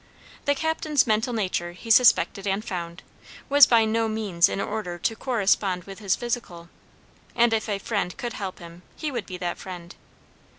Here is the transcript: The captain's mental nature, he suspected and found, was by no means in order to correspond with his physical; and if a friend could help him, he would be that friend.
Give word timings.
The 0.45 0.55
captain's 0.55 1.05
mental 1.05 1.31
nature, 1.31 1.73
he 1.73 1.91
suspected 1.91 2.47
and 2.47 2.65
found, 2.65 3.03
was 3.49 3.67
by 3.67 3.85
no 3.85 4.07
means 4.07 4.49
in 4.49 4.59
order 4.59 4.97
to 4.97 5.15
correspond 5.15 5.83
with 5.83 5.99
his 5.99 6.15
physical; 6.15 6.69
and 7.35 7.53
if 7.53 7.69
a 7.69 7.77
friend 7.77 8.17
could 8.17 8.33
help 8.33 8.57
him, 8.57 8.81
he 8.95 9.11
would 9.11 9.27
be 9.27 9.37
that 9.37 9.59
friend. 9.59 9.93